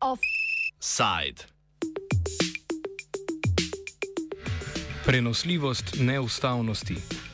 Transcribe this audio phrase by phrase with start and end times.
[0.00, 1.46] Offside.
[5.04, 7.25] Prenosljivost neustavnosti.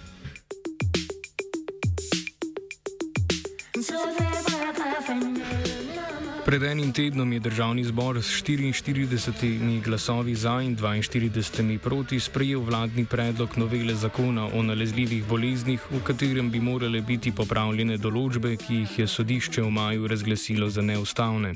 [6.52, 13.04] Pred enim tednom je državni zbor s 44 glasovi za in 42 proti sprejel vladni
[13.04, 18.98] predlog novele zakona o nalezljivih boleznih, v katerem bi morale biti popravljene določbe, ki jih
[18.98, 21.54] je sodišče v maju razglasilo za neustavne.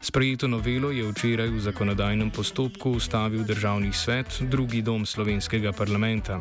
[0.00, 6.38] Sprejeto novelo je včeraj v zakonodajnem postopku ustavil državni svet, drugi dom slovenskega parlamenta.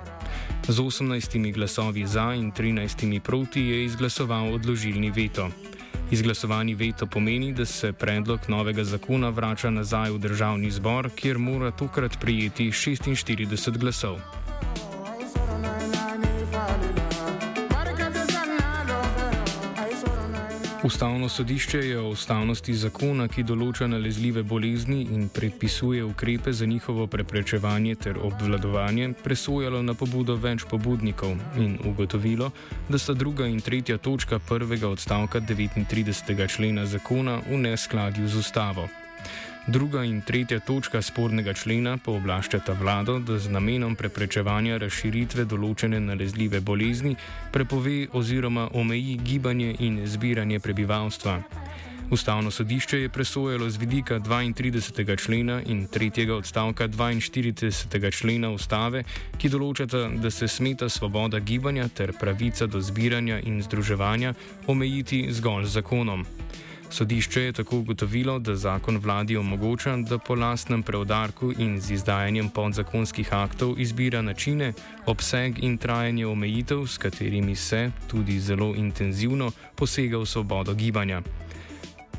[0.69, 5.49] Z 18 glasovi za in 13 proti je izglasoval odložilni veto.
[6.11, 11.71] Izglasovani veto pomeni, da se predlog novega zakona vrača nazaj v državni zbor, kjer mora
[11.71, 14.46] tokrat prijeti 46 glasov.
[20.87, 27.07] Ustavno sodišče je o ustavnosti zakona, ki določa nalezljive bolezni in predpisuje ukrepe za njihovo
[27.11, 32.47] preprečevanje ter obvladovanje, presojalo na pobudo več pobudnikov in ugotovilo,
[32.87, 36.47] da sta druga in tretja točka prvega odstavka 39.
[36.55, 38.87] člena zakona v neskladju z ustavo.
[39.67, 46.61] Druga in tretja točka spornega člena pooblaščata vlado, da z namenom preprečevanja razširitve določene nalezljive
[46.63, 47.17] bolezni
[47.51, 51.33] prepove oziroma omeji gibanje in zbiranje prebivalstva.
[52.15, 55.17] Ustavno sodišče je presojalo z vidika 32.
[55.19, 58.11] člena in tretjega odstavka 42.
[58.11, 59.03] člena ustave,
[59.37, 64.33] ki določata, da se smeta svoboda gibanja ter pravica do zbiranja in združevanja
[64.67, 66.23] omejiti zgolj zakonom.
[66.89, 72.49] Sodišče je tako ugotovilo, da zakon vladi omogoča, da po lastnem preudarku in z izdajanjem
[72.49, 74.73] podzakonskih aktov izbira načine,
[75.05, 81.21] obseg in trajanje omejitev, s katerimi se, tudi zelo intenzivno, posega v svobodo gibanja.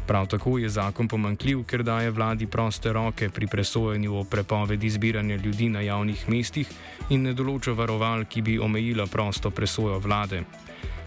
[0.06, 5.36] Prav tako je zakon pomankljiv, ker daje vladi proste roke pri presojanju o prepovedi zbiranja
[5.36, 6.68] ljudi na javnih mestih
[7.10, 10.44] in ne določa varoval, ki bi omejila prosto presojo vlade.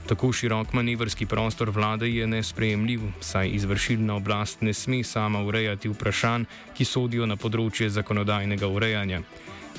[0.08, 6.46] Tako širok manevrski prostor vlade je nesprejemljiv, saj izvršilna oblast ne sme sama urejati vprašanj,
[6.78, 9.22] ki sodijo na področje zakonodajnega urejanja.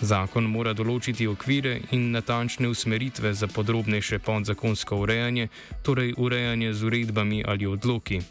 [0.01, 5.49] Zakon mora določiti okvire in natančne usmeritve za podrobnejše podzakonsko urejanje,
[5.83, 8.23] torej urejanje z uredbami ali odloki.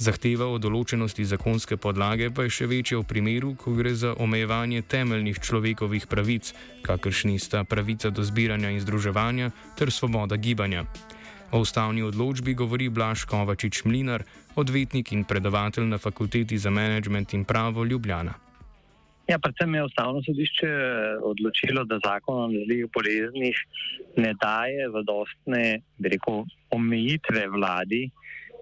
[0.00, 4.80] Zahteva o določenosti zakonske podlage pa je še večja v primeru, ko gre za omejevanje
[4.88, 6.54] temeljnih človekovih pravic,
[6.86, 10.86] kakršni sta pravica do zbiranja in združevanja ter svoboda gibanja.
[11.52, 14.24] O ustavni odločbi govori Blaž Kovačič Mlinar,
[14.56, 18.32] odvetnik in predavatelj na fakulteti za management in pravo Ljubljana.
[19.28, 20.70] Ja, predvsem je ustavno sodišče
[21.28, 23.60] odločilo, da zakon o nalezljivih boleznih
[24.16, 25.82] ne daje zadostne
[26.72, 28.08] omejitve vladi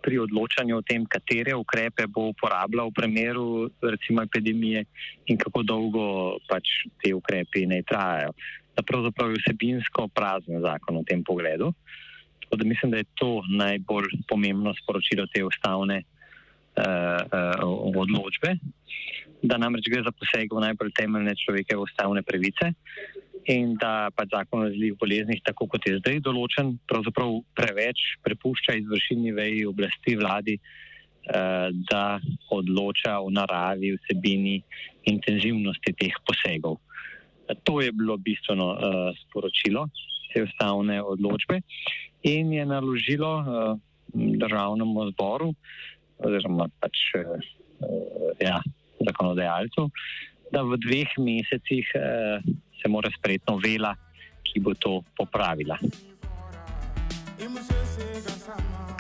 [0.03, 3.47] pri odločanju o tem, katere ukrepe bo uporabljal v primeru
[3.83, 4.85] recimo epidemije
[5.27, 6.05] in kako dolgo
[6.49, 8.33] pač te ukrepi ne trajajo.
[8.77, 11.73] Da pravzaprav je vsebinsko prazen zakon v tem pogledu.
[12.45, 17.21] Tako da mislim, da je to najbolj pomembno sporočilo te ustavne uh,
[17.67, 18.57] uh, odločbe,
[19.43, 22.73] da namreč gre za poseg v najbolj temeljne človekove ustavne pravice
[23.47, 28.76] in da pa zakon o zlih boleznih, tako kot je zdaj določen, pravzaprav preveč prepušča
[28.81, 34.62] izvršilni veji oblasti vladi, eh, da odloča o naravi, vsebini,
[35.09, 36.78] intenzivnosti teh posegov.
[37.65, 39.87] To je bilo bistveno uh, sporočilo
[40.28, 41.62] te ustavne odločbe
[42.28, 43.78] in je naložilo uh,
[44.12, 45.55] državnemu zboru
[46.19, 47.41] oziroma pač uh,
[48.43, 48.60] ja,
[49.00, 49.88] zakonodajalcu,
[50.53, 52.44] da v dveh mesecih uh,
[52.88, 53.94] se mora sprejeti novela,
[54.43, 55.76] ki bo to popravila.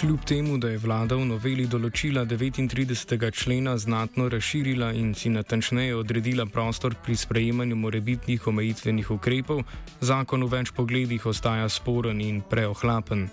[0.00, 3.32] Kljub temu, da je vlada v noveli določila 39.
[3.34, 9.64] člena znatno razširila in si natančneje odredila prostor pri sprejemanju morebitnih omejitvenih ukrepov,
[10.00, 13.26] zakon v več pogledih ostaja sporen in preohlapen.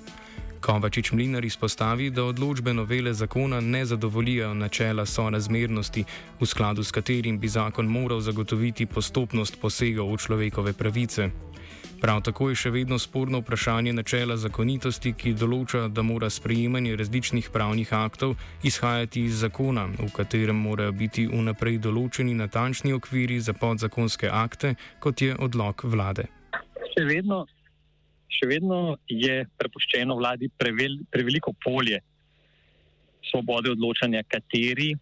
[0.65, 6.03] Kovačič Mlinar izpostavi, da odločbe novele zakona ne zadovoljijo načela sorazmernosti,
[6.39, 11.29] v skladu s katerim bi zakon moral zagotoviti postopnost posegov v človekove pravice.
[12.01, 17.49] Prav tako je še vedno sporno vprašanje načela zakonitosti, ki določa, da mora sprejemanje različnih
[17.53, 18.33] pravnih aktov
[18.63, 25.21] izhajati iz zakona, v katerem morajo biti vnaprej določeni natančni okviri za podzakonske akte, kot
[25.21, 26.25] je odlog vlade.
[26.95, 27.45] Še vedno
[28.31, 32.01] še vedno je prepuščeno vladi prevel, preveliko polje
[33.29, 34.93] svobode odločanja, kateri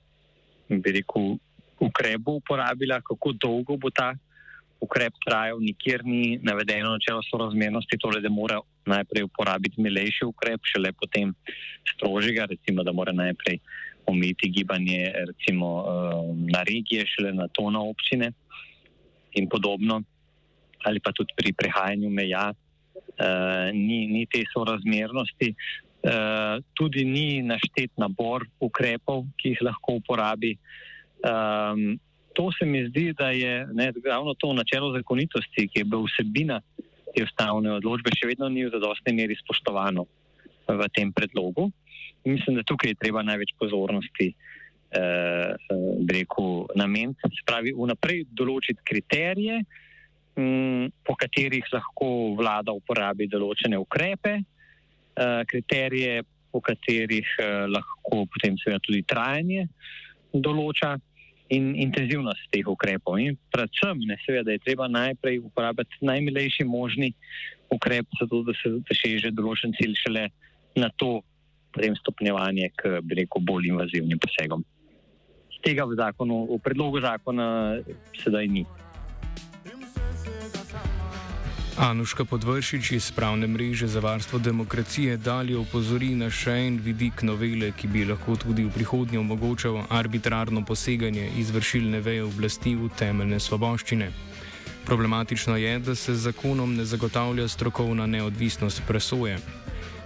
[0.69, 1.35] rekel,
[1.83, 4.13] ukrep bo uporabila, kako dolgo bo ta
[4.83, 10.91] ukrep trajal, nikjer ni navedeno načelo sorazmernosti, torej da mora najprej uporabiti milejši ukrep, šele
[10.99, 11.31] potem
[11.93, 13.59] strožjega, recimo da mora najprej
[14.11, 18.33] omejiti gibanje recimo, uh, na regije, šele na to na občine
[19.39, 20.01] in podobno,
[20.83, 22.51] ali pa tudi pri prehajanju meja,
[23.73, 25.53] ni, ni te sorazmernosti.
[26.03, 30.57] Uh, tudi ni naštet nabor ukrepov, ki jih lahko uporabi.
[31.23, 31.95] Um,
[32.35, 36.59] to se mi zdi, da je ne, ravno to načelo zakonitosti, ki je bila vsebina
[37.15, 40.05] te ustavne odločbe, še vedno ni v zadostni meri spoštovano
[40.67, 41.69] v tem predlogu.
[42.25, 45.53] Mislim, da tukaj je treba največ pozornosti eh,
[46.09, 49.91] rekel, namen, se pravi, vnaprej določiti kriterije, mm,
[50.35, 58.81] po katerih lahko vlada uporabi določene ukrepe, eh, kriterije, po katerih eh, lahko potem seveda
[58.81, 59.68] tudi trajanje
[60.33, 60.95] določa
[61.53, 63.19] in intenzivnost teh ukrepov.
[63.21, 67.13] In predvsem, ne, seveda, da je treba najprej uporabiti najmilejši možni
[67.74, 70.27] ukrep, zato da se doseže določen cilj, šele
[70.77, 71.21] na to
[71.74, 74.65] potem stopnjevanje k rekel, bolj invazivnim posegom.
[75.63, 77.80] Tega v, zakonu, v predlogu zakona
[78.19, 78.65] sedaj ni.
[81.77, 87.71] Anuška Podvršič iz pravne mreže za varstvo demokracije dalje opozori na še en vidik novele,
[87.73, 94.11] ki bi lahko tudi v prihodnje omogočal arbitrarno poseganje izvršilne veje oblasti v temeljne svoboščine.
[94.85, 99.39] Problematično je, da se z zakonom ne zagotavlja strokovna neodvisnost presoje.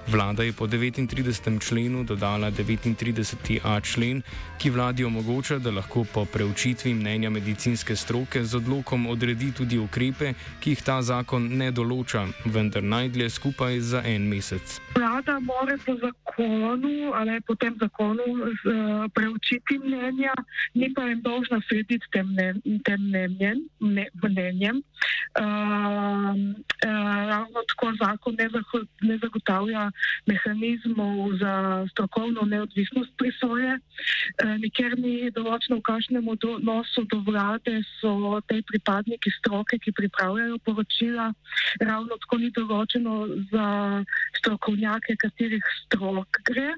[0.07, 1.59] Vlada je po 39.
[1.67, 4.21] členu dodala 39a člen,
[4.57, 10.33] ki vladi omogoča, da lahko po preučitvi mnenja medicinske stroke z odlokom odredi tudi ukrepe,
[10.59, 14.79] ki jih ta zakon ne določa, vendar najdlje skupaj za en mesec.
[14.95, 20.33] Vlada mora po zakonu ali po tem zakonu uh, preučiti mnenja,
[20.73, 22.53] ni pa jim dolžna slediti tem, ne,
[22.87, 23.67] tem mnenjem.
[23.79, 24.81] Ne, mnenjem.
[25.39, 26.16] Uh,
[27.37, 28.47] ravno tako zakon ne,
[29.01, 29.91] ne zagotavlja
[30.25, 31.53] mehanizmov za
[31.91, 33.77] strokovno neodvisnost prisoje.
[33.77, 40.59] E, nikjer ni določeno, v kakšnem odnosu do vlade so te pripadniki stroke, ki pripravljajo
[40.65, 41.29] poročila.
[41.81, 43.19] Ravno tako ni določeno
[43.53, 43.69] za
[44.41, 46.73] strokovnjake, katerih strok gre.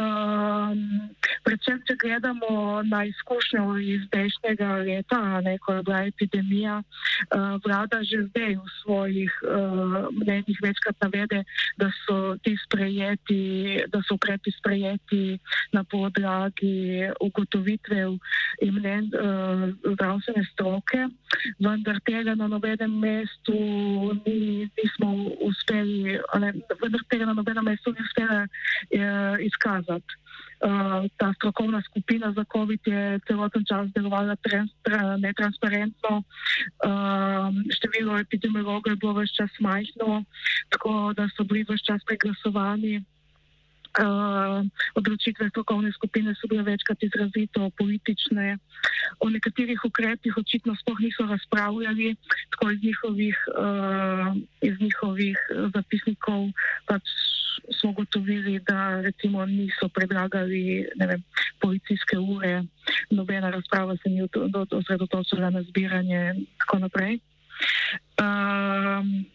[0.00, 1.10] Um,
[1.44, 8.00] predvsem, če gledamo na izkušnjo iz prejšnjega leta, ne, ko je bila epidemija, uh, vlada
[8.00, 11.42] že zdaj v svojih uh, mnenjih večkrat navede,
[11.76, 15.36] da so ti sprejeti, da so ukrepi sprejeti
[15.76, 18.16] na podlagi ugotovitve
[18.64, 21.04] in mnen uh, zdravstvene stroke,
[21.60, 23.60] vendar tega na nobenem mestu
[24.24, 24.71] ni,
[26.38, 30.18] ne, vendar tega na nobenem mestu ni uspeli uh, izkazati.
[30.62, 37.48] Uh, ta strokovna skupina za COVID je celoten čas delovala trans, tra, netransparentno, uh,
[37.78, 40.22] število epidemiologov je bilo vse čas majhno,
[40.70, 43.02] tako da so bili vse čas preglasovani.
[43.92, 44.64] Uh,
[44.96, 48.56] odločitve strokovne skupine so bile večkrat izrazito politične.
[49.20, 52.16] O nekaterih ukrepih očitno sploh niso razpravljali,
[52.50, 54.32] tako iz njihovih, uh,
[54.64, 55.36] iz njihovih
[55.74, 56.48] zapisnikov
[56.88, 57.04] pač
[57.80, 61.22] smo ugotovili, da recimo niso predlagali vem,
[61.60, 62.62] policijske ure,
[63.10, 64.22] nobena razprava se ni
[64.70, 67.18] osredotočila na zbiranje in tako naprej.
[68.22, 69.26] Um,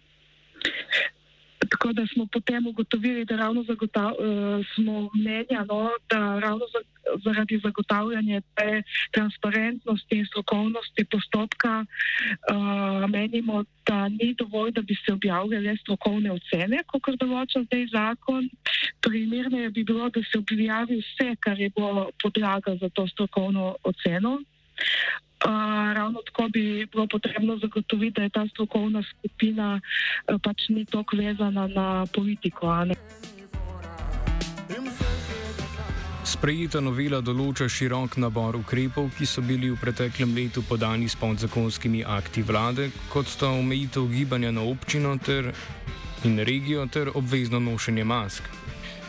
[1.67, 6.79] Tako da smo potem ugotovili, da ravno zagota, uh, smo mnenja, no, da ravno za,
[7.25, 15.13] zaradi zagotavljanja te transparentnosti in strokovnosti postopka uh, menimo, da ni dovolj, da bi se
[15.13, 18.49] objavljale strokovne ocene, kot določa zdaj zakon.
[19.01, 24.39] Primerno bi bilo, da se objavi vse, kar je bilo podlaga za to strokovno oceno.
[25.45, 25.76] Uh,
[26.07, 31.17] ravno tako bi bilo potrebno zagotoviti, da je ta strokovna skupina uh, pač ni tako
[31.17, 32.67] vezana na politiko.
[36.23, 42.03] Sprejeta novela določa širok nabor ukrepov, ki so bili v preteklem letu podani s podzakonskimi
[42.03, 45.51] akti vlade, kot sta omejitev gibanja na občino ter
[46.23, 48.43] in regijo ter obvezno nošenje mask.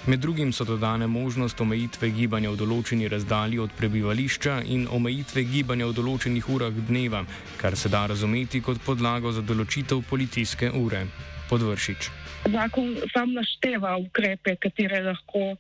[0.07, 5.89] Med drugim so dodane možnost omejitve gibanja v določeni razdalji od prebivališča in omejitve gibanja
[5.91, 7.25] v določenih urah dneva,
[7.61, 11.05] kar se da razumeti kot podlago za določitev policijske ure.
[11.49, 12.11] Podvršič.
[12.53, 15.59] Zakon sam našteva ukrepe, katere lahko uh,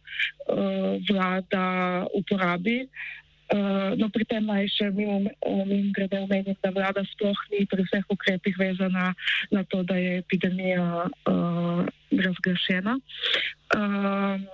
[1.08, 2.82] vlada uporabi.
[3.48, 5.24] Uh, no, pri tem naj še mimo
[5.72, 9.14] in grede omeniti, da vlada sploh ni pri vseh ukrepih vezana
[9.50, 11.80] na to, da je epidemija uh,
[12.12, 12.98] razglašena.
[13.76, 14.44] Um,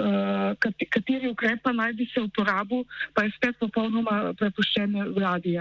[0.00, 0.52] uh,
[0.90, 2.84] kateri ukrep pa naj bi se uporabil,
[3.14, 5.56] pa je spet popolnoma prepuščen vladi.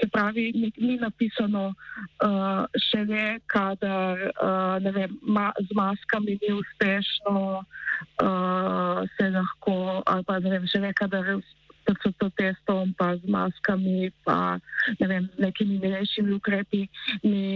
[0.00, 6.54] Se pravi, ni, ni napisano uh, še ne, kadar uh, vem, ma, z maskami ni
[6.56, 9.59] uspešno, uh, se lahko,
[10.06, 11.40] ali pa ne vem, še ne, kadar
[11.84, 14.60] PCT testom, pa z maskami, pa
[15.00, 16.86] ne vem, z nekimi milejšimi ukrepi
[17.24, 17.46] ni,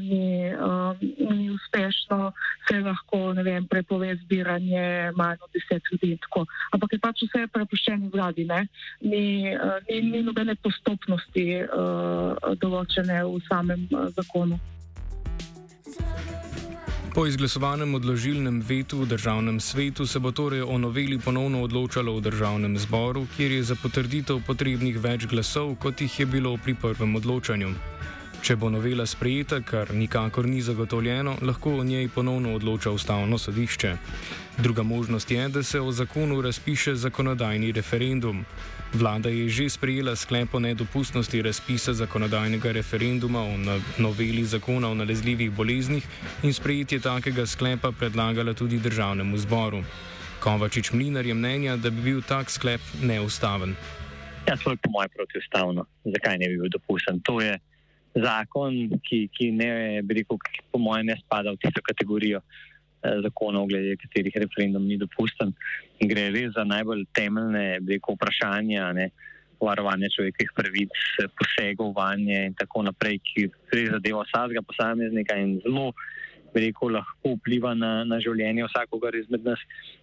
[0.00, 0.24] ni,
[0.54, 2.32] um, ni uspešno,
[2.68, 6.16] se lahko vem, prepove zbiranje manj od deset ljudi.
[6.24, 6.46] Tako.
[6.72, 8.46] Ampak je pač vse prepuščeno vladi,
[9.00, 14.58] ni, uh, ni, ni nobene postopnosti uh, določene v samem uh, zakonu.
[17.16, 22.20] Po izglasovanem odložilnem vetu v državnem svetu se bo torej o noveli ponovno odločalo v
[22.20, 27.16] državnem zboru, kjer je za potrditev potrebnih več glasov, kot jih je bilo pri prvem
[27.16, 27.72] odločanju.
[28.46, 33.90] Če bo novela sprejeta, kar nikakor ni zagotovljeno, lahko o njej ponovno odloča ustavno sodišče.
[34.62, 38.44] Druga možnost je, da se o zakonu razpiše zakonodajni referendum.
[38.94, 43.58] Vlada je že sprejela sklep o nedopustnosti razpisa zakonodajnega referenduma o
[43.98, 46.06] noveli zakona o nalezljivih boleznih
[46.42, 49.82] in sprejetje takega sklepa predlagala tudi državnemu zboru.
[50.40, 53.74] Kovačič Mlinar je mnenja, da bi bil tak sklep neustaven.
[54.46, 55.86] Ja, to je po mojem protiustavno.
[56.04, 57.20] Zakaj ne bi bil dopusten?
[57.26, 57.58] To je
[58.16, 62.42] zakon, ki, ki ne, rekel, ki po mojem ne spada v tisto kategorijo.
[63.06, 65.52] Eh, zakonov, glede katerih referendum ni dopusten.
[66.00, 69.10] In gre res za najbolj temeljne rekel, vprašanja, ne,
[69.60, 71.02] varovanje človekovih pravic,
[71.38, 75.92] posegov vanje in tako naprej, ki res zadeva vsakega posameznika in zelo
[76.56, 79.62] rekel, lahko vpliva na, na življenje vsakogar izmed nas.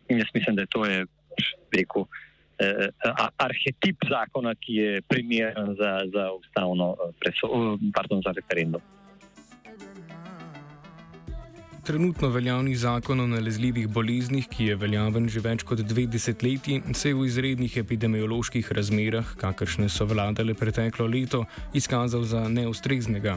[0.10, 1.04] In jaz mislim, da to je
[1.74, 2.08] rekel,
[2.60, 2.90] eh,
[3.38, 8.82] arhetip zakona, ki je primeren za, za ustavno eh, preso, pardon, za referendum.
[11.84, 17.10] Trenutno veljavni zakon o nalezljivih boleznih, ki je veljaven že več kot dve desetletji, se
[17.12, 21.44] je v izrednih epidemioloških razmerah, kakršne so vladale preteklo leto,
[21.76, 23.36] izkazal za neustreznega.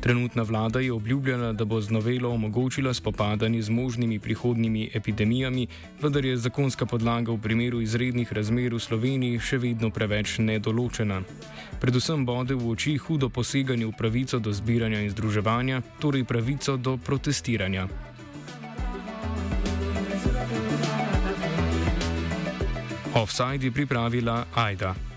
[0.00, 5.66] Trenutna vlada je obljubljala, da bo z novelo omogočila spopadanje z možnimi prihodnjimi epidemijami,
[6.02, 11.22] vendar je zakonska podlaga v primeru izrednih razmer v Sloveniji še vedno preveč nedoločena.
[11.80, 16.96] Predvsem bode v oči hudo poseganje v pravico do zbiranja in združevanja, torej pravico do
[16.96, 17.88] protestiranja.
[23.16, 25.15] Offside je pripravila Aida.